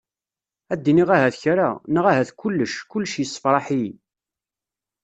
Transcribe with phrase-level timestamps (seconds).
[0.73, 1.69] Ad iniɣ ahat kra!
[1.93, 3.91] Neɣ ahat kulec, kulec yessefraḥ-iyi.